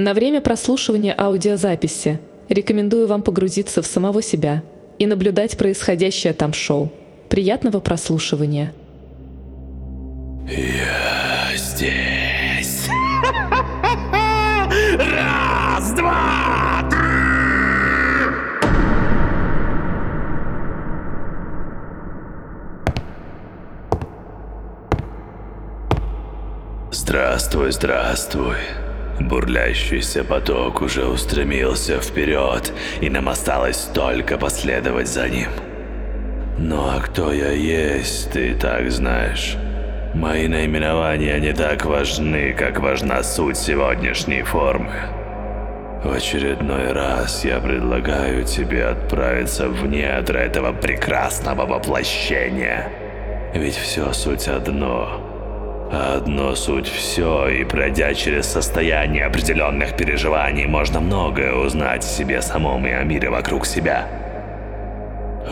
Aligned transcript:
На 0.00 0.14
время 0.14 0.40
прослушивания 0.40 1.14
аудиозаписи 1.14 2.20
рекомендую 2.48 3.06
вам 3.06 3.20
погрузиться 3.20 3.82
в 3.82 3.86
самого 3.86 4.22
себя 4.22 4.62
и 4.98 5.04
наблюдать 5.06 5.58
происходящее 5.58 6.32
там 6.32 6.54
шоу. 6.54 6.90
Приятного 7.28 7.80
прослушивания. 7.80 8.72
Я 10.48 11.54
здесь. 11.54 12.88
Раз, 15.12 15.92
два, 15.92 16.88
три. 16.88 16.98
Здравствуй, 26.90 27.70
здравствуй. 27.72 28.56
Бурлящийся 29.20 30.24
поток 30.24 30.80
уже 30.80 31.06
устремился 31.06 32.00
вперед, 32.00 32.72
и 33.00 33.10
нам 33.10 33.28
осталось 33.28 33.90
только 33.94 34.38
последовать 34.38 35.08
за 35.08 35.28
ним. 35.28 35.50
Ну 36.58 36.88
а 36.88 37.00
кто 37.00 37.32
я 37.32 37.50
есть, 37.52 38.32
ты 38.32 38.54
так 38.54 38.90
знаешь. 38.90 39.56
Мои 40.14 40.48
наименования 40.48 41.38
не 41.38 41.52
так 41.52 41.84
важны, 41.84 42.52
как 42.54 42.80
важна 42.80 43.22
суть 43.22 43.58
сегодняшней 43.58 44.42
формы. 44.42 44.92
В 46.02 46.12
очередной 46.12 46.92
раз 46.92 47.44
я 47.44 47.60
предлагаю 47.60 48.44
тебе 48.44 48.86
отправиться 48.86 49.68
в 49.68 49.86
недра 49.86 50.38
этого 50.38 50.72
прекрасного 50.72 51.66
воплощения. 51.66 52.90
Ведь 53.54 53.76
все 53.76 54.12
суть 54.12 54.48
одно. 54.48 55.29
Одно 55.90 56.54
суть 56.54 56.86
все, 56.86 57.48
и 57.48 57.64
пройдя 57.64 58.14
через 58.14 58.46
состояние 58.46 59.26
определенных 59.26 59.96
переживаний, 59.96 60.66
можно 60.66 61.00
многое 61.00 61.52
узнать 61.52 62.04
о 62.04 62.06
себе 62.06 62.40
самом 62.42 62.86
и 62.86 62.90
о 62.90 63.02
мире 63.02 63.28
вокруг 63.28 63.66
себя. 63.66 64.06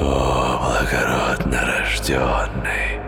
О, 0.00 0.60
благородно 0.60 1.60
рожденный. 1.66 3.00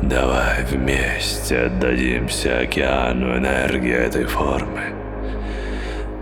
Давай 0.00 0.64
вместе 0.64 1.66
отдадимся 1.66 2.60
океану 2.60 3.36
энергии 3.36 3.94
этой 3.94 4.24
формы. 4.24 4.84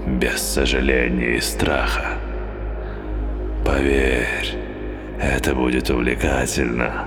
Без 0.07 0.43
сожаления 0.43 1.37
и 1.37 1.41
страха. 1.41 2.19
Поверь, 3.65 4.57
это 5.20 5.55
будет 5.55 5.89
увлекательно. 5.89 7.07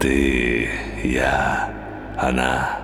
Ты, 0.00 0.68
я, 1.04 1.75
она. 2.16 2.78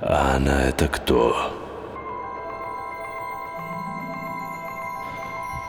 А 0.00 0.34
она 0.36 0.64
это 0.64 0.86
кто? 0.88 1.52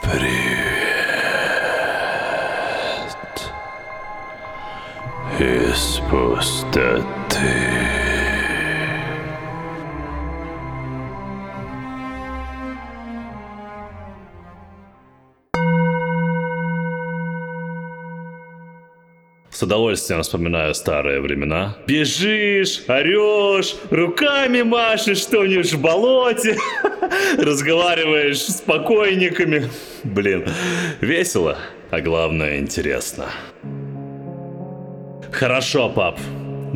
Привет. 0.04 0.36
Из 5.40 6.02
пустоты. 6.10 8.05
Удовольствием 19.66 20.22
вспоминаю 20.22 20.74
старые 20.74 21.20
времена. 21.20 21.76
Бежишь, 21.88 22.84
орешь, 22.88 23.76
руками 23.90 24.62
машешь, 24.62 25.26
тонешь 25.26 25.74
в 25.74 25.82
болоте, 25.82 26.58
разговариваешь 27.38 28.42
с 28.42 28.62
покойниками. 28.62 29.70
Блин, 30.04 30.46
весело, 31.02 31.58
а 31.92 32.00
главное 32.02 32.60
интересно. 32.60 33.26
Хорошо, 35.32 35.90
пап. 35.90 36.18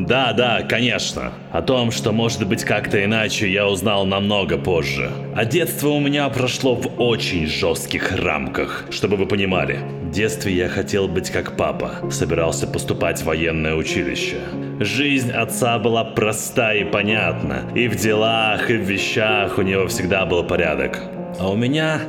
Да, 0.08 0.34
да, 0.34 0.62
конечно. 0.62 1.34
О 1.52 1.62
том, 1.62 1.92
что 1.92 2.12
может 2.12 2.48
быть 2.48 2.64
как-то 2.64 3.04
иначе, 3.04 3.52
я 3.52 3.68
узнал 3.68 4.06
намного 4.06 4.58
позже. 4.58 5.12
А 5.36 5.46
детство 5.46 5.90
у 5.90 6.00
меня 6.00 6.30
прошло 6.30 6.76
в 6.76 7.02
очень 7.02 7.48
жестких 7.48 8.16
рамках, 8.16 8.86
чтобы 8.92 9.18
вы 9.18 9.26
понимали. 9.26 9.80
В 10.04 10.12
детстве 10.12 10.54
я 10.54 10.70
хотел 10.70 11.08
быть 11.08 11.30
как 11.30 11.58
папа, 11.58 12.10
собирался 12.12 12.66
поступать 12.68 13.22
в 13.22 13.26
военное 13.26 13.76
училище. 13.76 14.38
Жизнь 14.80 15.32
отца 15.32 15.78
была 15.80 16.04
проста 16.04 16.74
и 16.74 16.84
понятна. 16.84 17.64
И 17.76 17.88
в 17.88 17.96
делах, 17.96 18.70
и 18.70 18.78
в 18.78 18.82
вещах 18.82 19.58
у 19.58 19.62
него 19.62 19.88
всегда 19.88 20.26
был 20.26 20.44
порядок. 20.44 21.00
А 21.40 21.50
у 21.50 21.56
меня... 21.56 22.02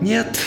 Нет, 0.00 0.38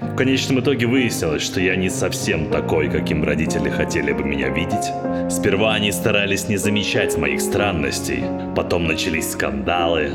в 0.00 0.16
конечном 0.16 0.60
итоге 0.60 0.86
выяснилось, 0.86 1.42
что 1.42 1.60
я 1.60 1.76
не 1.76 1.90
совсем 1.90 2.50
такой, 2.50 2.88
каким 2.88 3.24
родители 3.24 3.68
хотели 3.68 4.12
бы 4.12 4.24
меня 4.24 4.48
видеть. 4.48 4.92
Сперва 5.30 5.74
они 5.74 5.92
старались 5.92 6.48
не 6.48 6.56
замечать 6.56 7.16
моих 7.16 7.40
странностей, 7.40 8.22
потом 8.54 8.86
начались 8.86 9.32
скандалы, 9.32 10.12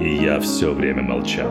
и 0.00 0.14
я 0.16 0.38
все 0.40 0.72
время 0.72 1.02
молчал. 1.02 1.50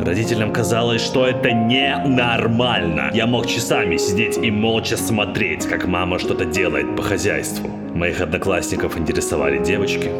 Родителям 0.00 0.50
казалось, 0.52 1.02
что 1.02 1.26
это 1.26 1.52
ненормально. 1.52 3.10
Я 3.12 3.26
мог 3.26 3.46
часами 3.46 3.98
сидеть 3.98 4.38
и 4.38 4.50
молча 4.50 4.96
смотреть, 4.96 5.66
как 5.66 5.86
мама 5.86 6.18
что-то 6.18 6.46
делает 6.46 6.96
по 6.96 7.02
хозяйству. 7.02 7.68
Моих 7.94 8.22
одноклассников 8.22 8.96
интересовали 8.96 9.62
девочки 9.62 10.10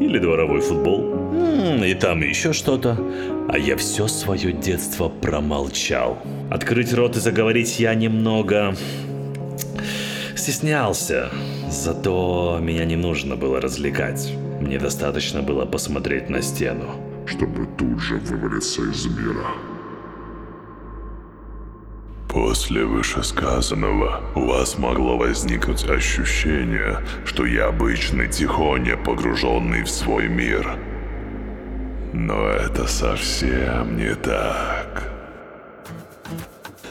или 0.00 0.18
дворовой 0.18 0.60
футбол. 0.60 1.25
И 1.84 1.94
там 1.94 2.22
еще 2.22 2.52
что-то. 2.52 2.98
А 3.48 3.58
я 3.58 3.76
все 3.76 4.08
свое 4.08 4.52
детство 4.52 5.08
промолчал. 5.08 6.18
Открыть 6.50 6.92
рот 6.92 7.16
и 7.16 7.20
заговорить 7.20 7.78
я 7.78 7.94
немного 7.94 8.74
стеснялся. 10.34 11.30
Зато 11.70 12.58
меня 12.60 12.84
не 12.84 12.96
нужно 12.96 13.36
было 13.36 13.60
развлекать. 13.60 14.32
Мне 14.60 14.78
достаточно 14.78 15.42
было 15.42 15.66
посмотреть 15.66 16.30
на 16.30 16.42
стену. 16.42 16.94
чтобы 17.26 17.66
тут 17.76 18.00
же 18.00 18.16
вывалиться 18.16 18.82
из 18.82 19.06
мира. 19.06 19.46
После 22.28 22.84
вышесказанного 22.84 24.20
у 24.34 24.46
вас 24.46 24.78
могло 24.78 25.16
возникнуть 25.16 25.84
ощущение, 25.88 26.98
что 27.24 27.44
я 27.44 27.66
обычный 27.68 28.28
тихоня, 28.28 28.96
погруженный 28.96 29.82
в 29.82 29.88
свой 29.88 30.28
мир. 30.28 30.78
Но 32.18 32.48
это 32.48 32.86
совсем 32.86 33.98
не 33.98 34.14
так. 34.14 35.12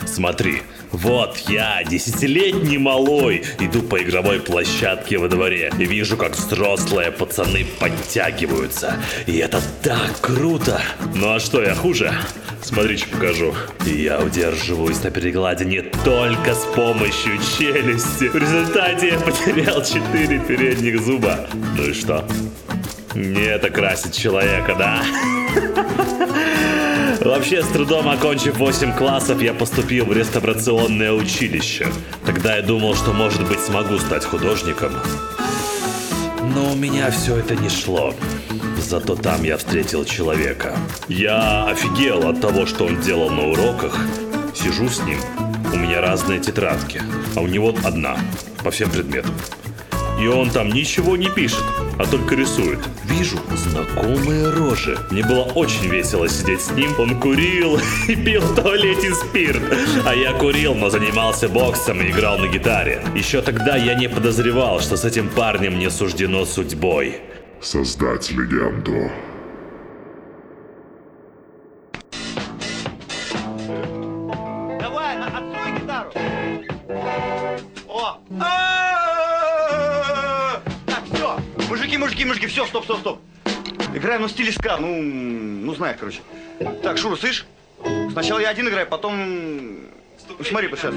Смотри, 0.05 0.61
вот 0.91 1.37
я, 1.49 1.83
десятилетний 1.83 2.77
малой, 2.77 3.43
иду 3.59 3.81
по 3.81 4.03
игровой 4.03 4.39
площадке 4.39 5.17
во 5.17 5.27
дворе 5.27 5.73
и 5.79 5.85
вижу, 5.85 6.15
как 6.15 6.33
взрослые 6.33 7.11
пацаны 7.11 7.65
подтягиваются. 7.79 8.97
И 9.25 9.37
это 9.37 9.59
так 9.81 10.21
круто! 10.21 10.79
Ну 11.15 11.33
а 11.33 11.39
что, 11.39 11.63
я 11.63 11.73
хуже? 11.73 12.13
Смотрите, 12.61 13.07
покажу. 13.07 13.55
Я 13.83 14.21
удерживаюсь 14.21 15.01
на 15.01 15.09
перекладине 15.09 15.81
только 16.03 16.53
с 16.53 16.65
помощью 16.75 17.39
челюсти. 17.57 18.25
В 18.25 18.35
результате 18.35 19.07
я 19.07 19.19
потерял 19.19 19.83
четыре 19.83 20.39
передних 20.39 21.01
зуба. 21.01 21.47
Ну 21.75 21.83
и 21.83 21.93
что? 21.93 22.23
Не 23.15 23.43
это 23.45 23.69
красит 23.69 24.13
человека, 24.13 24.75
да? 24.77 25.01
Вообще, 27.21 27.63
с 27.63 27.67
трудом 27.67 28.09
окончив 28.09 28.57
8 28.57 28.93
классов, 28.93 29.41
я 29.41 29.53
поступил 29.53 30.05
в 30.05 30.11
реставрационное 30.11 31.13
училище. 31.13 31.87
Тогда 32.25 32.57
я 32.57 32.61
думал, 32.61 32.93
что, 32.93 33.13
может 33.13 33.47
быть, 33.47 33.61
смогу 33.61 33.97
стать 33.99 34.25
художником. 34.25 34.91
Но 36.53 36.73
у 36.73 36.75
меня 36.75 37.09
все 37.09 37.37
это 37.37 37.55
не 37.55 37.69
шло. 37.69 38.13
Зато 38.77 39.15
там 39.15 39.43
я 39.43 39.57
встретил 39.57 40.03
человека. 40.03 40.75
Я 41.07 41.65
офигел 41.67 42.27
от 42.27 42.41
того, 42.41 42.65
что 42.65 42.85
он 42.85 42.99
делал 42.99 43.29
на 43.29 43.47
уроках. 43.47 43.97
Сижу 44.53 44.89
с 44.89 44.99
ним. 44.99 45.19
У 45.73 45.77
меня 45.77 46.01
разные 46.01 46.39
тетрадки, 46.39 47.01
а 47.35 47.39
у 47.39 47.47
него 47.47 47.73
одна, 47.83 48.17
по 48.63 48.71
всем 48.71 48.89
предметам. 48.89 49.33
И 50.21 50.27
он 50.27 50.49
там 50.49 50.69
ничего 50.69 51.17
не 51.17 51.29
пишет, 51.29 51.63
а 51.97 52.05
только 52.05 52.35
рисует. 52.35 52.79
Вижу 53.05 53.37
знакомые 53.55 54.49
рожи. 54.49 54.97
Мне 55.11 55.23
было 55.23 55.43
очень 55.43 55.87
весело 55.87 56.27
сидеть 56.27 56.61
с 56.61 56.71
ним. 56.71 56.91
Он 56.99 57.19
курил 57.19 57.79
и 58.07 58.15
пил 58.15 58.41
в 58.41 58.55
туалете 58.55 59.13
спирт. 59.13 59.61
А 60.05 60.13
я 60.13 60.33
курил, 60.33 60.75
но 60.75 60.89
занимался 60.89 61.49
боксом 61.49 62.01
и 62.01 62.09
играл 62.09 62.37
на 62.37 62.47
гитаре. 62.47 63.01
Еще 63.15 63.41
тогда 63.41 63.75
я 63.75 63.95
не 63.95 64.09
подозревал, 64.09 64.79
что 64.79 64.97
с 64.97 65.05
этим 65.05 65.29
парнем 65.29 65.79
не 65.79 65.89
суждено 65.89 66.45
судьбой. 66.45 67.19
Создать 67.61 68.31
легенду. 68.31 69.11
Ну, 84.25 84.29
в 84.29 84.31
стиле 84.31 84.51
ска, 84.51 84.77
ну, 84.77 84.87
ну, 85.01 85.75
знаешь, 85.75 85.97
короче. 85.99 86.21
Так, 86.81 86.97
Шура, 86.97 87.15
слышь? 87.15 87.45
Сначала 88.11 88.39
я 88.39 88.49
один 88.49 88.67
играю, 88.67 88.87
потом... 88.87 89.13
Ну, 90.27 90.43
смотри, 90.43 90.67
сейчас. 90.69 90.95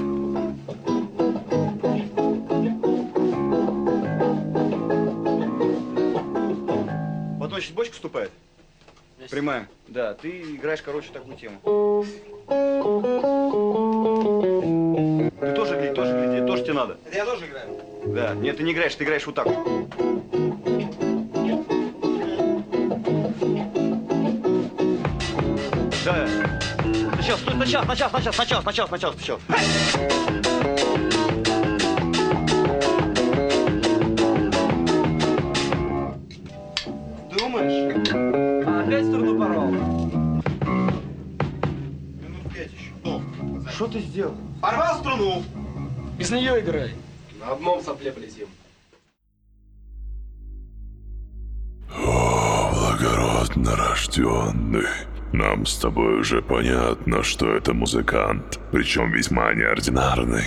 Потом 7.39 7.61
сейчас 7.61 7.73
бочка 7.73 7.93
вступает. 7.93 8.31
Прямая. 9.31 9.69
Да, 9.89 10.15
ты 10.15 10.41
играешь, 10.55 10.81
короче, 10.81 11.11
такую 11.13 11.37
тему. 11.37 11.59
Ты 15.39 15.53
тоже 15.53 15.77
гляди, 15.77 15.95
тоже 15.95 16.13
гляди, 16.13 16.47
тоже 16.47 16.63
тебе 16.63 16.73
надо. 16.73 16.97
Это 17.05 17.17
я 17.19 17.27
тоже 17.27 17.45
играю. 17.45 17.79
Да, 18.07 18.35
нет, 18.37 18.57
ты 18.57 18.63
не 18.63 18.73
играешь, 18.73 18.95
ты 18.95 19.05
играешь 19.05 19.27
вот 19.27 19.35
так. 19.35 19.47
Да. 19.47 20.18
Сначала, 27.59 27.85
сначала, 27.87 28.11
сначала, 28.11 28.33
сначала, 28.33 28.63
сначала, 28.63 28.87
сначала, 28.87 29.13
сначала. 29.15 29.41
Думаешь? 37.37 38.65
А, 38.65 38.85
опять 38.87 39.07
струну 39.07 39.39
порвал? 39.41 39.71
Минут 39.73 40.05
пять 42.55 42.71
еще. 42.73 43.73
Что 43.73 43.89
ты 43.89 44.01
сделал? 44.03 44.37
Порвал 44.63 44.99
струну! 45.01 45.43
Без 46.17 46.31
нее 46.31 46.61
играй. 46.61 46.95
На 47.41 47.55
одном 47.55 47.83
сопле 47.83 48.13
полетим. 48.13 48.47
О, 51.93 52.71
благородно 52.73 53.75
рожденный. 53.75 54.87
Нам 55.33 55.67
с 55.67 55.77
тобой 55.77 56.21
уже 56.21 56.41
понятно, 56.41 57.23
что 57.23 57.55
это 57.55 57.75
музыкант, 57.75 58.59
причем 58.73 59.13
весьма 59.13 59.53
неординарный. 59.53 60.45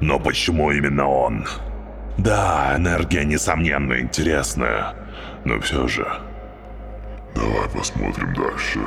Но 0.00 0.18
почему 0.18 0.70
именно 0.72 1.06
он? 1.06 1.44
Да, 2.18 2.74
энергия, 2.76 3.24
несомненно, 3.24 4.00
интересная, 4.00 4.94
но 5.44 5.60
все 5.60 5.86
же... 5.86 6.06
Давай 7.34 7.68
посмотрим 7.68 8.34
дальше. 8.34 8.80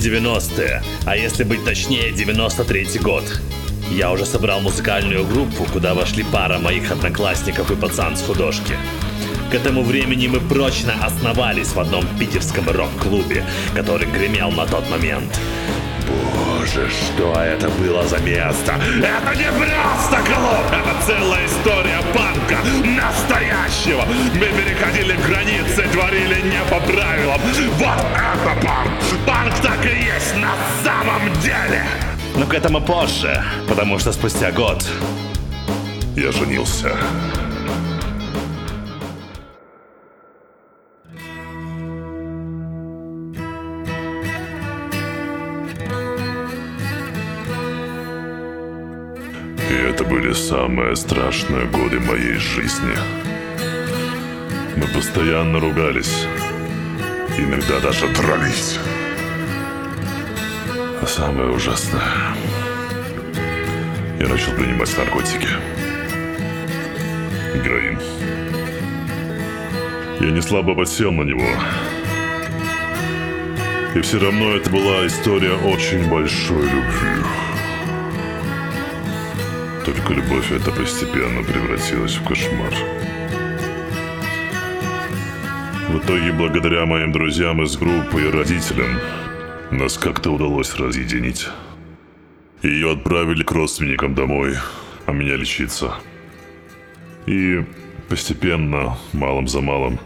90-е, 0.00 0.82
а 1.04 1.16
если 1.16 1.44
быть 1.44 1.64
точнее, 1.64 2.10
93-й 2.10 2.98
год. 2.98 3.24
Я 3.90 4.10
уже 4.10 4.24
собрал 4.24 4.60
музыкальную 4.60 5.26
группу, 5.26 5.64
куда 5.72 5.94
вошли 5.94 6.24
пара 6.24 6.58
моих 6.58 6.90
одноклассников 6.90 7.70
и 7.70 7.76
пацан 7.76 8.16
с 8.16 8.22
художки. 8.22 8.76
К 9.50 9.54
этому 9.54 9.82
времени 9.82 10.28
мы 10.28 10.40
прочно 10.40 10.94
основались 11.04 11.74
в 11.74 11.80
одном 11.80 12.06
питерском 12.18 12.68
рок-клубе, 12.70 13.44
который 13.74 14.06
гремел 14.06 14.50
на 14.52 14.66
тот 14.66 14.88
момент. 14.88 15.38
Боже, 16.08 16.88
что 16.88 17.34
это 17.34 17.68
было 17.68 18.06
за 18.06 18.18
место? 18.18 18.80
Это 18.98 19.36
не 19.36 19.50
просто 19.52 20.16
клуб! 20.24 20.66
Это 20.70 21.06
целая 21.06 21.46
история 21.46 22.00
панка! 22.14 22.58
Настоящего! 22.96 24.04
Мы 24.34 24.46
переходили 24.46 25.16
границы, 25.26 25.82
творили 25.92 26.40
не 26.42 26.60
по 26.68 26.80
правилам! 26.80 27.40
Вот 27.78 27.88
это 27.88 28.66
панк! 28.66 28.90
Панк 29.26 29.54
так 29.62 29.84
и 29.84 30.04
есть 30.04 30.34
на 30.36 30.54
самом 30.82 31.32
деле! 31.40 31.84
Но 32.36 32.46
к 32.46 32.54
этому 32.54 32.80
позже, 32.80 33.42
потому 33.68 33.98
что 33.98 34.12
спустя 34.12 34.50
год 34.50 34.84
Я 36.16 36.32
женился. 36.32 36.96
И 49.70 49.72
это 49.72 50.02
были 50.02 50.32
самые 50.32 50.96
страшные 50.96 51.66
годы 51.66 52.00
моей 52.00 52.34
жизни. 52.34 52.96
Мы 54.76 54.86
постоянно 54.88 55.60
ругались. 55.60 56.26
Иногда 57.38 57.78
даже 57.78 58.08
дрались. 58.08 58.80
А 61.00 61.06
самое 61.06 61.50
ужасное... 61.50 62.02
Я 64.18 64.26
начал 64.26 64.52
принимать 64.54 64.94
наркотики. 64.98 65.48
Героин. 67.64 67.98
Я 70.18 70.30
не 70.32 70.42
слабо 70.42 70.74
подсел 70.74 71.12
на 71.12 71.22
него. 71.22 71.48
И 73.94 74.00
все 74.00 74.18
равно 74.18 74.56
это 74.56 74.68
была 74.68 75.06
история 75.06 75.54
очень 75.54 76.10
большой 76.10 76.64
любви. 76.64 77.49
Только 79.92 80.12
любовь 80.12 80.52
эта 80.52 80.70
постепенно 80.70 81.42
превратилась 81.42 82.14
в 82.14 82.24
кошмар. 82.24 82.72
В 85.88 85.98
итоге, 85.98 86.32
благодаря 86.32 86.86
моим 86.86 87.10
друзьям 87.10 87.60
из 87.64 87.76
группы 87.76 88.22
и 88.22 88.30
родителям, 88.30 89.00
нас 89.72 89.98
как-то 89.98 90.30
удалось 90.30 90.76
разъединить. 90.76 91.48
Ее 92.62 92.92
отправили 92.92 93.42
к 93.42 93.50
родственникам 93.50 94.14
домой, 94.14 94.54
а 95.06 95.12
меня 95.12 95.34
лечиться. 95.34 95.94
И 97.26 97.64
постепенно, 98.08 98.96
малым 99.12 99.48
за 99.48 99.60
малым, 99.60 99.98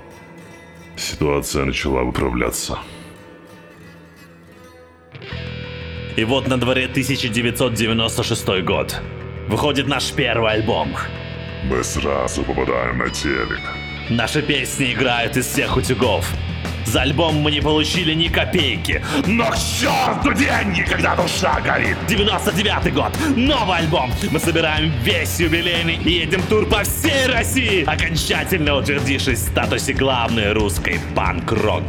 ситуация 0.97 1.67
начала 1.67 2.05
выправляться. 2.05 2.79
И 6.17 6.25
вот 6.25 6.49
на 6.49 6.57
дворе 6.57 6.87
1996 6.87 8.63
год. 8.65 9.03
Выходит 9.49 9.87
наш 9.87 10.13
первый 10.13 10.53
альбом. 10.53 10.97
Мы 11.65 11.85
сразу 11.85 12.43
попадаем 12.43 12.99
на 12.99 13.11
телек. 13.11 13.61
Наши 14.11 14.43
песни 14.43 14.93
играют 14.93 15.37
из 15.37 15.47
всех 15.47 15.77
утюгов. 15.77 16.31
За 16.87 17.03
альбом 17.03 17.37
мы 17.37 17.51
не 17.51 17.61
получили 17.61 18.15
ни 18.15 18.29
копейки. 18.29 19.03
Но 19.27 19.51
к 19.51 19.57
черту 19.57 20.33
деньги, 20.35 20.83
когда 20.83 21.17
душа 21.17 21.61
горит. 21.61 21.97
99 22.07 22.93
год. 22.95 23.13
Новый 23.37 23.79
альбом. 23.79 24.13
Мы 24.31 24.39
собираем 24.39 24.93
весь 25.03 25.41
юбилейный 25.41 25.97
и 25.97 26.11
едем 26.11 26.41
в 26.41 26.47
тур 26.47 26.67
по 26.67 26.83
всей 26.83 27.27
России. 27.27 27.85
Окончательно 27.85 28.77
утвердившись 28.77 29.41
в 29.41 29.51
статусе 29.51 29.93
главной 29.95 30.53
русской 30.53 31.01
панк-рок 31.15 31.85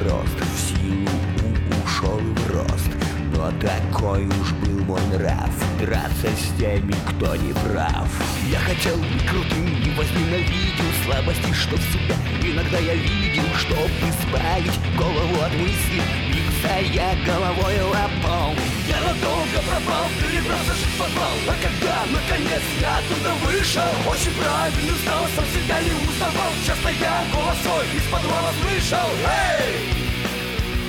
был 0.00 0.10
непрост, 0.10 0.38
в 0.40 0.58
силу 0.60 1.08
у- 1.08 1.84
ушел 1.84 2.18
в 2.20 2.50
рост. 2.50 2.90
Но 3.34 3.50
такой 3.60 4.26
уж 4.26 4.52
был 4.52 4.84
мой 4.84 5.00
нрав, 5.12 5.50
драться 5.80 6.28
с 6.28 6.58
теми, 6.58 6.94
кто 7.08 7.36
не 7.36 7.52
прав. 7.52 8.08
Я 8.50 8.58
хотел 8.58 8.96
быть 8.96 9.26
крутым 9.26 9.66
и 9.66 9.90
возненавидел 9.96 10.84
слабости, 11.04 11.52
что 11.52 11.76
в 11.76 11.82
себя 11.82 12.16
иногда 12.42 12.78
я 12.78 12.94
видел, 12.94 13.44
чтоб 13.58 13.88
избавить 14.02 14.78
голову 14.96 15.42
от 15.42 15.52
мысли, 15.54 16.02
биться 16.28 16.92
я 16.92 17.14
головой 17.24 17.80
лапом. 17.82 18.56
Я 18.90 19.00
надолго 19.00 19.58
пропал, 19.68 20.06
перебрался 20.18 20.74
в 20.74 20.98
подвал, 20.98 21.36
а 21.46 21.54
когда 21.62 21.96
наконец 22.10 22.62
я 22.80 22.98
оттуда 22.98 23.32
вышел, 23.44 23.90
очень 24.10 24.34
правильно 24.34 24.94
знал, 25.04 25.24
сам 25.36 25.44
себя 25.54 25.80
не 25.80 25.92
узнавал. 26.08 26.52
Часто 26.66 26.90
я 26.90 27.24
голос 27.32 27.58
свой 27.62 27.86
из 27.96 28.02
подвала 28.10 28.50
слышал. 28.60 29.08
Эй! 29.24 30.00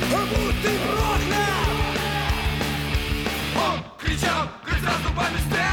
Кому 0.09 0.51
ты 0.63 0.71
прогнал? 0.81 1.71
Он 3.65 3.77
кричал, 3.99 4.49
грызя 4.65 4.93
зубами 5.05 5.37
стену. 5.47 5.70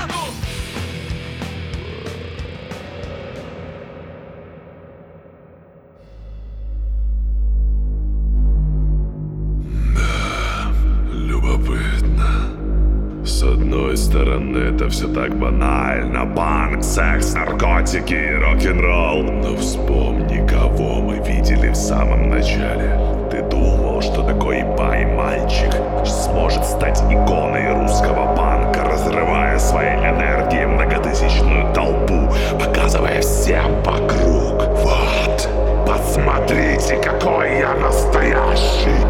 Это 14.38 14.88
все 14.88 15.08
так 15.08 15.34
банально. 15.36 16.24
Банк, 16.24 16.82
секс, 16.84 17.34
наркотики 17.34 18.14
и 18.14 18.34
рок-н-ролл. 18.34 19.22
Но 19.22 19.56
вспомни, 19.56 20.46
кого 20.46 21.00
мы 21.00 21.16
видели 21.16 21.68
в 21.68 21.76
самом 21.76 22.28
начале. 22.28 22.98
Ты 23.30 23.42
думал, 23.42 24.00
что 24.00 24.22
такой 24.22 24.62
бай-мальчик 24.76 25.74
сможет 26.04 26.64
стать 26.64 27.00
иконой 27.10 27.72
русского 27.74 28.34
банка, 28.34 28.84
разрывая 28.84 29.58
своей 29.58 29.96
энергией 29.96 30.66
многотысячную 30.66 31.72
толпу, 31.74 32.28
показывая 32.58 33.20
всем 33.20 33.82
вокруг. 33.82 34.62
Вот, 34.82 35.48
посмотрите, 35.86 36.96
какой 36.96 37.58
я 37.58 37.74
настоящий. 37.74 39.04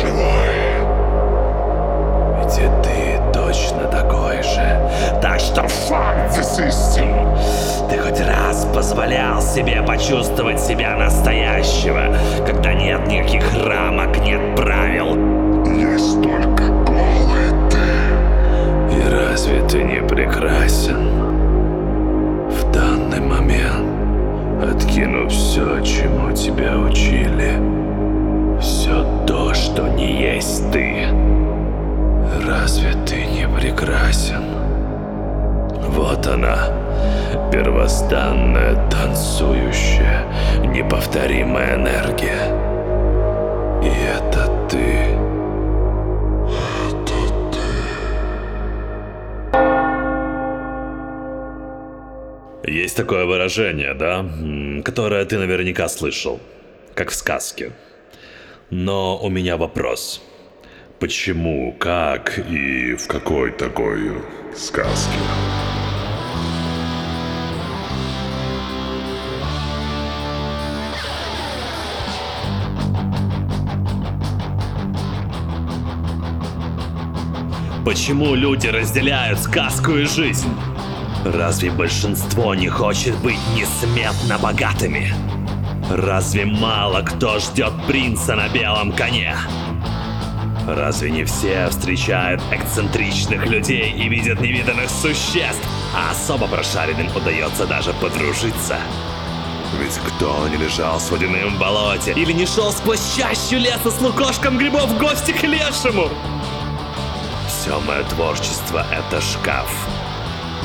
Живой. 0.00 0.63
Что 5.44 5.62
this 6.30 6.56
system. 6.56 7.36
Ты 7.90 7.98
хоть 7.98 8.20
раз 8.20 8.66
позволял 8.74 9.42
себе 9.42 9.82
почувствовать 9.82 10.58
себя 10.58 10.96
настоящего, 10.96 12.16
когда 12.46 12.72
нет 12.72 13.06
никаких 13.06 13.44
рамок, 13.64 14.18
нет 14.24 14.56
правил. 14.56 15.14
Есть 15.66 16.22
только 16.22 16.64
голый 16.86 17.50
ты. 17.70 18.96
И 18.96 19.10
разве 19.10 19.60
ты 19.68 19.82
не 19.82 20.00
прекрасен? 20.00 21.10
В 22.48 22.72
данный 22.72 23.20
момент, 23.20 23.86
откинув 24.62 25.30
все, 25.30 25.80
чему 25.82 26.32
тебя 26.32 26.78
учили, 26.78 27.52
все 28.60 29.04
то, 29.26 29.52
что 29.52 29.88
не 29.88 30.34
есть 30.34 30.72
ты. 30.72 31.06
Разве 32.46 32.92
ты 33.06 33.26
не 33.26 33.46
прекрасен? 33.46 34.53
Вот 35.94 36.26
она, 36.26 36.68
первозданная, 37.52 38.90
танцующая, 38.90 40.26
неповторимая 40.66 41.76
энергия. 41.76 42.64
И 43.80 43.88
это 43.88 44.68
ты. 44.68 45.14
Есть 52.66 52.96
такое 52.96 53.24
выражение, 53.24 53.94
да, 53.94 54.26
которое 54.84 55.24
ты 55.24 55.38
наверняка 55.38 55.88
слышал, 55.88 56.40
как 56.94 57.10
в 57.10 57.14
сказке. 57.14 57.70
Но 58.70 59.16
у 59.22 59.28
меня 59.28 59.56
вопрос. 59.56 60.20
Почему, 60.98 61.72
как 61.78 62.38
и 62.38 62.94
в 62.94 63.06
Какой 63.06 63.52
такой 63.52 64.22
сказки? 64.56 65.63
Почему 77.84 78.34
люди 78.34 78.66
разделяют 78.66 79.40
сказку 79.40 79.92
и 79.92 80.04
жизнь? 80.04 80.48
Разве 81.22 81.70
большинство 81.70 82.54
не 82.54 82.68
хочет 82.68 83.14
быть 83.18 83.38
несметно 83.54 84.38
богатыми? 84.38 85.12
Разве 85.90 86.46
мало 86.46 87.02
кто 87.02 87.38
ждет 87.38 87.72
принца 87.86 88.36
на 88.36 88.48
белом 88.48 88.90
коне? 88.90 89.36
Разве 90.66 91.10
не 91.10 91.24
все 91.24 91.68
встречают 91.68 92.40
эксцентричных 92.50 93.46
людей 93.48 93.92
и 93.92 94.08
видят 94.08 94.40
невиданных 94.40 94.88
существ, 94.88 95.60
а 95.94 96.12
особо 96.12 96.46
прошаренным 96.46 97.14
удается 97.14 97.66
даже 97.66 97.92
подружиться? 97.92 98.78
Ведь 99.78 100.00
кто 100.06 100.48
не 100.48 100.56
лежал 100.56 100.98
в 100.98 101.10
водяном 101.10 101.58
болоте 101.58 102.12
или 102.12 102.32
не 102.32 102.46
шел 102.46 102.72
сквозь 102.72 103.14
чащу 103.14 103.56
леса 103.56 103.90
с 103.90 104.00
лукошком 104.00 104.56
грибов 104.56 104.86
в 104.86 104.98
гости 104.98 105.32
к 105.32 105.42
лешему? 105.42 106.08
Мое 107.66 108.04
творчество— 108.04 108.86
это 108.92 109.20
шкаф, 109.22 109.70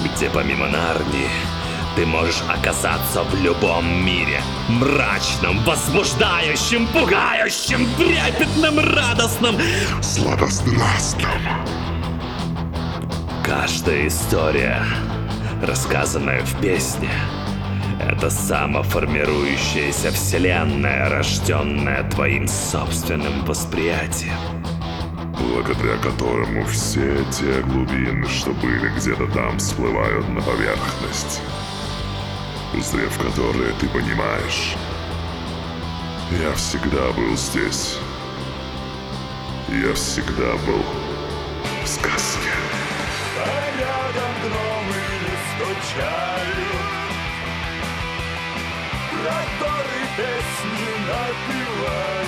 где 0.03 0.29
помимо 0.29 0.67
Нарнии 0.67 1.29
ты 1.95 2.05
можешь 2.05 2.41
оказаться 2.49 3.23
в 3.23 3.41
любом 3.41 4.05
мире. 4.05 4.41
Мрачном, 4.67 5.63
возбуждающем, 5.63 6.87
пугающем, 6.87 7.87
трепетном, 7.95 8.79
радостном. 8.79 9.57
Сладострастном. 10.01 11.41
Каждая 13.45 14.07
история, 14.07 14.83
рассказанная 15.61 16.41
в 16.41 16.61
песне, 16.61 17.11
это 18.01 18.29
самоформирующаяся 18.29 20.11
вселенная, 20.11 21.09
рожденная 21.09 22.09
твоим 22.09 22.47
собственным 22.47 23.45
восприятием. 23.45 24.35
Благодаря 25.49 25.97
которому 25.97 26.63
все 26.65 27.17
те 27.31 27.61
глубины, 27.61 28.27
что 28.27 28.51
были 28.51 28.89
где-то 28.89 29.27
там, 29.27 29.57
всплывают 29.57 30.27
на 30.29 30.41
поверхность. 30.41 31.41
Узрев 32.77 33.17
которые 33.17 33.73
ты 33.79 33.89
понимаешь, 33.89 34.75
я 36.39 36.53
всегда 36.53 37.11
был 37.13 37.35
здесь. 37.35 37.97
Я 39.69 39.93
всегда 39.93 40.53
был 40.67 40.83
в 41.83 41.87
сказке. 41.87 42.49
рядом 43.79 44.33
гномы 44.43 45.01
стучают, 45.55 46.69
который 49.23 50.05
песни 50.15 50.89
напевают. 51.07 52.18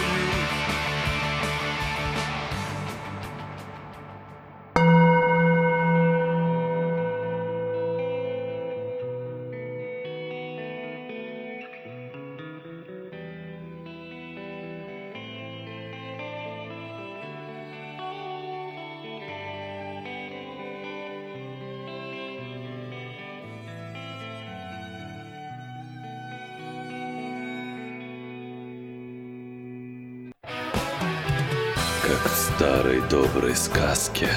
Старой 32.62 33.02
доброй 33.10 33.56
сказке, 33.56 34.30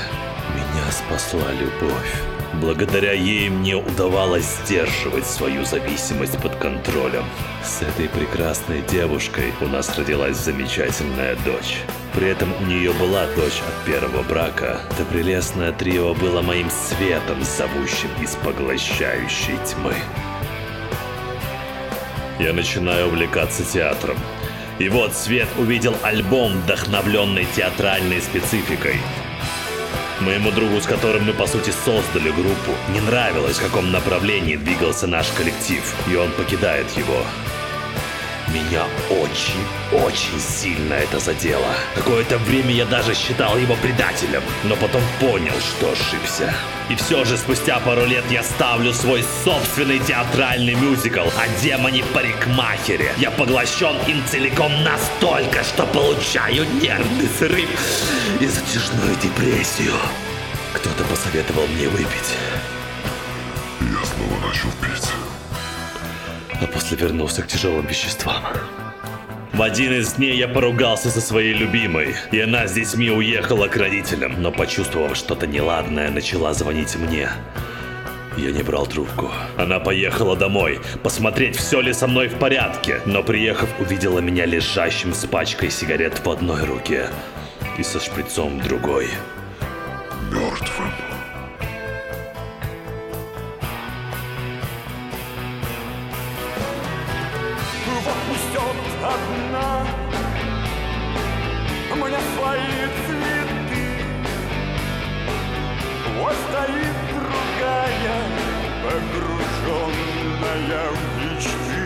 меня 0.55 0.91
спасла 0.91 1.53
любовь. 1.53 2.23
Благодаря 2.55 3.13
ей 3.13 3.51
мне 3.51 3.77
удавалось 3.77 4.47
сдерживать 4.65 5.27
свою 5.27 5.67
зависимость 5.67 6.39
под 6.41 6.57
контролем. 6.57 7.25
С 7.63 7.83
этой 7.83 8.09
прекрасной 8.09 8.81
девушкой 8.81 9.53
У 9.61 9.67
нас 9.67 9.99
родилась 9.99 10.39
замечательная 10.39 11.37
дочь. 11.45 11.83
При 12.15 12.29
этом 12.29 12.51
у 12.63 12.65
нее 12.65 12.95
была 12.95 13.27
дочь 13.37 13.61
от 13.69 13.85
первого 13.85 14.23
брака. 14.23 14.81
Это 14.93 15.05
прелестное 15.05 15.73
трио 15.73 16.15
было 16.15 16.41
моим 16.41 16.71
светом, 16.71 17.43
зовущим 17.43 18.09
из 18.23 18.37
поглощающей 18.37 19.59
тьмы. 19.67 19.97
Я 22.39 22.55
начинаю 22.55 23.09
увлекаться 23.09 23.63
театром. 23.71 24.17
И 24.79 24.89
вот 24.89 25.15
Свет 25.15 25.49
увидел 25.57 25.95
альбом, 26.03 26.61
вдохновленный 26.63 27.47
театральной 27.55 28.21
спецификой. 28.21 28.97
Моему 30.21 30.51
другу, 30.51 30.81
с 30.81 30.87
которым 30.87 31.27
мы 31.27 31.33
по 31.33 31.47
сути 31.47 31.71
создали 31.71 32.31
группу, 32.31 32.73
не 32.93 33.01
нравилось, 33.01 33.57
в 33.57 33.63
каком 33.63 33.93
направлении 33.93 34.57
двигался 34.57 35.07
наш 35.07 35.29
коллектив, 35.29 35.83
и 36.11 36.17
он 36.17 36.31
покидает 36.33 36.87
его. 36.97 37.23
Меня 38.49 38.85
очень, 39.11 40.05
очень 40.05 40.39
сильно 40.39 40.95
это 40.95 41.19
задело. 41.19 41.75
Какое-то 41.95 42.39
время 42.39 42.73
я 42.73 42.85
даже 42.85 43.15
считал 43.15 43.57
его 43.57 43.75
предателем, 43.77 44.43
но 44.65 44.77
потом 44.77 45.03
понял, 45.19 45.55
что 45.61 45.93
ошибся. 45.93 46.55
И 46.91 46.95
все 46.95 47.25
же 47.25 47.39
спустя 47.39 47.79
пару 47.81 48.05
лет 48.05 48.25
я 48.31 48.43
ставлю 48.43 48.93
свой 48.93 49.25
собственный 49.45 49.99
театральный 49.99 50.75
мюзикл 50.75 51.21
о 51.21 51.63
демоне-парикмахере. 51.63 53.13
Я 53.17 53.31
поглощен 53.31 53.97
им 54.07 54.23
целиком 54.27 54.71
настолько, 54.83 55.65
что 55.65 55.87
получаю 55.87 56.67
нервный 56.83 57.29
срыв 57.39 57.71
и 58.41 58.47
затяжную 58.47 59.17
депрессию. 59.23 59.95
Кто-то 60.75 61.05
посоветовал 61.05 61.67
мне 61.69 61.89
выпить, 61.89 62.37
Я 63.81 64.05
снова 64.05 64.47
начал 64.47 64.69
пить. 64.83 65.34
А 66.61 66.67
после 66.67 66.97
вернулся 66.97 67.43
к 67.43 67.47
тяжелым 67.47 67.87
веществам. 67.87 68.43
В 69.53 69.63
один 69.63 69.93
из 69.93 70.15
дней 70.15 70.37
я 70.37 70.49
поругался 70.49 71.11
со 71.11 71.21
своей 71.21 71.55
любимой, 71.55 72.17
и 72.33 72.41
она 72.41 72.67
с 72.67 72.73
детьми 72.73 73.11
уехала 73.11 73.69
к 73.69 73.77
родителям, 73.77 74.43
но 74.43 74.51
почувствовав 74.51 75.17
что-то 75.17 75.47
неладное, 75.47 76.11
начала 76.11 76.53
звонить 76.55 76.97
мне. 76.97 77.29
Я 78.37 78.51
не 78.51 78.65
брал 78.65 78.87
трубку. 78.87 79.31
Она 79.57 79.79
поехала 79.79 80.37
домой, 80.37 80.81
посмотреть, 81.05 81.57
все 81.57 81.81
ли 81.81 81.93
со 81.93 82.09
мной 82.09 82.27
в 82.27 82.37
порядке, 82.39 83.01
но 83.07 83.23
приехав, 83.23 83.69
увидела 83.79 84.19
меня 84.19 84.45
лежащим 84.45 85.15
с 85.15 85.25
пачкой 85.25 85.71
сигарет 85.71 86.19
в 86.25 86.29
одной 86.29 86.65
руке 86.65 87.09
и 87.79 87.85
со 87.85 88.01
шприцом 88.01 88.59
в 88.59 88.65
другой. 88.65 89.09
Мертвым. 90.33 90.91
Одна. 99.05 99.69
Мне 101.95 102.21
свои 102.37 102.77
цветы. 103.07 103.89
Вот 106.19 106.37
стоит 106.49 106.97
другая 107.13 108.19
Погруженная 108.85 110.09
в 110.91 111.01
мечты. 111.23 111.85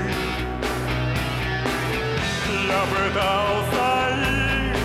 Я 2.66 2.82
пытался 2.90 3.88
их 4.12 4.80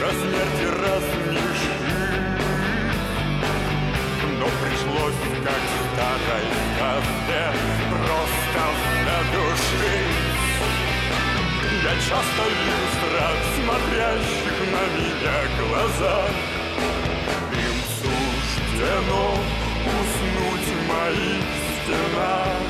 До 0.00 0.08
смерти 0.10 0.66
рассмешить 0.80 1.82
но 4.38 4.48
пришлось, 4.60 5.20
как 5.44 5.54
в 5.54 5.78
старой 5.94 6.46
сказке, 6.74 7.42
просто 7.92 8.64
задушить. 9.04 10.31
Я 11.82 11.90
часто 11.94 12.42
вижу 12.46 12.86
страх 12.94 13.38
смотрящих 13.56 14.56
на 14.70 14.84
меня 14.94 15.38
глаза. 15.58 16.18
Им 17.50 17.76
суждено 17.98 19.26
уснуть 19.84 20.68
в 20.68 20.82
моих 20.86 21.42
стенах, 21.74 22.62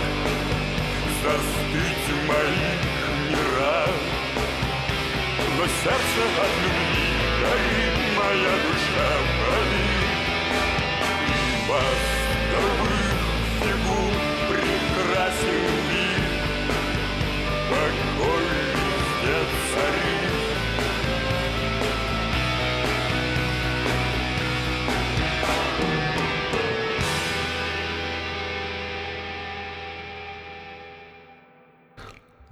застыть 1.22 2.08
в 2.08 2.26
моих 2.26 2.80
мирах. 3.28 3.96
Но 5.58 5.64
сердце 5.66 6.22
от 6.44 6.52
любви 6.62 7.10
горит, 7.42 7.96
моя 8.16 8.54
душа 8.64 9.10
болит. 9.42 10.12
Восковых 11.68 13.12
фигур 13.60 14.12
прекрасен 14.48 15.81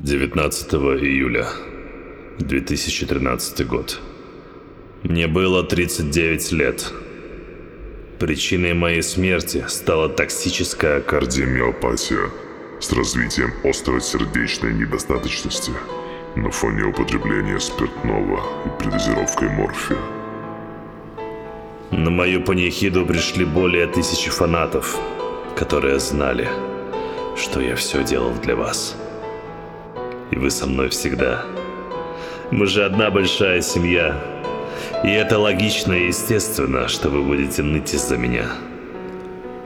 19 0.02 0.73
июля 1.02 1.47
2013 2.38 3.66
год. 3.66 4.00
Мне 5.02 5.26
было 5.26 5.62
39 5.62 6.52
лет. 6.52 6.90
Причиной 8.19 8.73
моей 8.73 9.02
смерти 9.02 9.62
стала 9.69 10.09
токсическая 10.09 11.02
кардиомиопатия 11.02 12.30
с 12.80 12.90
развитием 12.95 13.52
острой 13.62 14.00
сердечной 14.00 14.73
недостаточности 14.73 15.73
на 16.35 16.50
фоне 16.50 16.85
употребления 16.85 17.61
спиртного 17.61 18.40
и 18.64 18.83
передозировкой 18.83 19.50
морфия. 19.50 19.99
На 21.90 22.09
мою 22.09 22.42
панихиду 22.42 23.04
пришли 23.04 23.45
более 23.45 23.87
тысячи 23.87 24.30
фанатов, 24.30 24.99
которые 25.54 25.99
знали, 25.99 26.49
что 27.36 27.60
я 27.60 27.76
все 27.76 28.02
делал 28.02 28.32
для 28.43 28.56
вас– 28.56 28.97
и 30.30 30.36
вы 30.36 30.50
со 30.50 30.66
мной 30.66 30.88
всегда. 30.88 31.45
Мы 32.50 32.66
же 32.66 32.84
одна 32.84 33.10
большая 33.10 33.60
семья. 33.60 34.19
И 35.04 35.10
это 35.10 35.38
логично 35.38 35.93
и 35.93 36.08
естественно, 36.08 36.88
что 36.88 37.10
вы 37.10 37.23
будете 37.23 37.62
ныть 37.62 37.95
из-за 37.95 38.16
меня. 38.16 38.47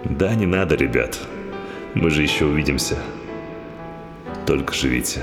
Да, 0.05 0.35
не 0.35 0.47
надо, 0.47 0.75
ребят. 0.75 1.19
Мы 1.95 2.11
же 2.11 2.23
еще 2.23 2.47
увидимся. 2.47 2.99
Только 4.47 4.75
живите. 4.75 5.23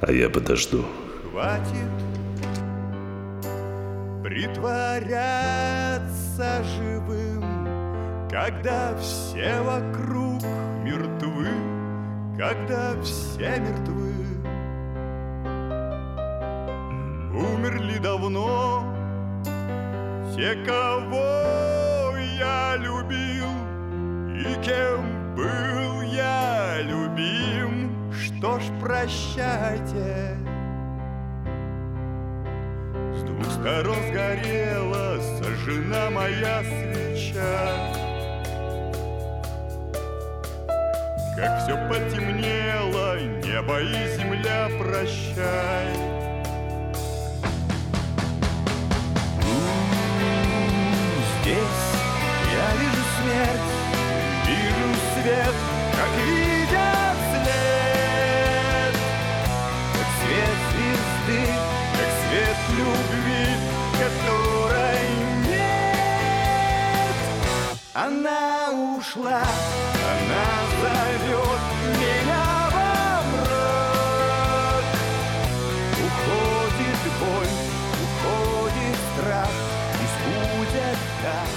А 0.00 0.12
я 0.12 0.30
подожду. 0.30 0.84
Хватит 1.30 2.10
притворяться 4.30 6.62
живым, 6.62 7.42
когда 8.30 8.96
все 8.98 9.60
вокруг 9.62 10.40
мертвы, 10.84 11.48
когда 12.40 12.98
все 13.02 13.60
мертвы. 13.60 14.14
Умерли 17.34 17.98
давно 17.98 18.82
те, 20.34 20.54
кого 20.64 22.16
я 22.38 22.76
любил, 22.78 23.50
и 24.34 24.54
кем 24.64 25.34
был 25.36 26.00
я 26.00 26.80
любим. 26.80 28.10
Что 28.10 28.58
ж, 28.58 28.62
прощайте. 28.80 30.38
С 33.16 33.22
двух 33.22 33.44
сторон 33.52 33.96
сгорела 34.08 35.20
сожжена 35.38 36.08
моя 36.08 36.62
свеча. 36.62 37.99
Как 41.40 41.62
все 41.62 41.74
потемнело, 41.88 43.18
небо 43.18 43.80
и 43.80 44.16
земля 44.18 44.68
прощай. 44.78 45.88
Здесь 51.40 51.86
я 52.52 52.66
вижу 52.76 53.04
смерть, 53.16 53.70
вижу 54.46 54.90
свет, 55.14 55.56
как 55.96 56.12
видят 56.26 57.18
след. 57.32 58.94
Как 59.94 60.08
свет 60.20 60.58
звезды, 60.74 61.40
как 61.96 62.10
свет 62.28 62.58
любви, 62.76 63.44
которой 63.98 65.08
нет. 65.48 67.16
Она 67.94 68.40
ушла, 68.98 69.42
зовет 70.80 71.62
меня 71.98 72.46
во. 72.74 72.94
Уходит 76.06 77.02
боль, 77.20 77.54
уходит 78.02 78.98
страх, 79.14 79.54
и 79.94 79.96
будет 80.24 80.98
так. 81.22 81.50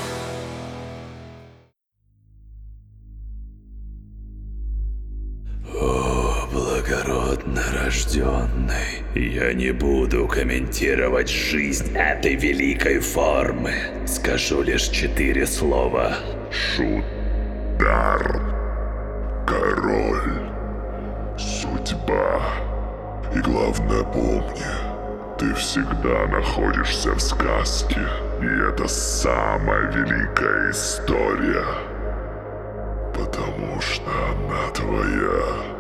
Благородно 6.51 7.63
рожденный, 7.73 9.01
я 9.15 9.53
не 9.53 9.71
буду 9.71 10.27
комментировать 10.27 11.29
жизнь 11.29 11.95
этой 11.95 12.35
великой 12.35 12.99
формы. 12.99 13.73
Скажу 14.05 14.61
лишь 14.61 14.89
четыре 14.89 15.47
слова. 15.47 16.17
Шудар. 16.51 18.52
И 23.35 23.39
главное 23.39 24.03
помни, 24.03 24.65
ты 25.39 25.53
всегда 25.55 26.27
находишься 26.27 27.13
в 27.13 27.19
сказке. 27.19 27.99
И 28.41 28.45
это 28.45 28.87
самая 28.87 29.91
великая 29.91 30.71
история. 30.71 31.65
Потому 33.13 33.81
что 33.81 34.11
она 34.29 34.69
твоя. 34.73 35.72